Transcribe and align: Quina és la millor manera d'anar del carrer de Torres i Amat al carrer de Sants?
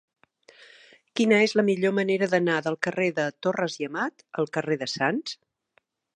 Quina 1.19 1.41
és 1.47 1.53
la 1.59 1.65
millor 1.67 1.93
manera 1.97 2.31
d'anar 2.33 2.57
del 2.69 2.79
carrer 2.87 3.09
de 3.21 3.27
Torres 3.47 3.77
i 3.83 3.89
Amat 3.91 4.27
al 4.43 4.51
carrer 4.59 4.81
de 4.85 4.91
Sants? 4.97 5.39